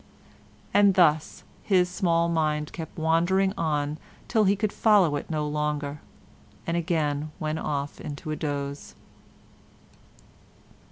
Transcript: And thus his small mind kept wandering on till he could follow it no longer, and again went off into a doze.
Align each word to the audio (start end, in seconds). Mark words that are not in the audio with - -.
And 0.73 0.95
thus 0.95 1.43
his 1.61 1.87
small 1.87 2.27
mind 2.27 2.73
kept 2.73 2.97
wandering 2.97 3.53
on 3.55 3.99
till 4.27 4.45
he 4.45 4.55
could 4.55 4.73
follow 4.73 5.15
it 5.15 5.29
no 5.29 5.47
longer, 5.47 6.01
and 6.65 6.75
again 6.75 7.29
went 7.39 7.59
off 7.59 8.01
into 8.01 8.31
a 8.31 8.35
doze. 8.35 8.95